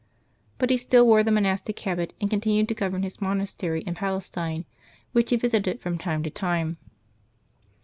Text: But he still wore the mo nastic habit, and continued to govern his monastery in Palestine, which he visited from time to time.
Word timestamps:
But 0.57 0.71
he 0.71 0.77
still 0.77 1.05
wore 1.05 1.21
the 1.21 1.29
mo 1.29 1.41
nastic 1.41 1.77
habit, 1.81 2.11
and 2.19 2.27
continued 2.27 2.67
to 2.69 2.73
govern 2.73 3.03
his 3.03 3.21
monastery 3.21 3.81
in 3.81 3.93
Palestine, 3.93 4.65
which 5.11 5.29
he 5.29 5.35
visited 5.35 5.79
from 5.79 5.99
time 5.99 6.23
to 6.23 6.31
time. 6.31 6.77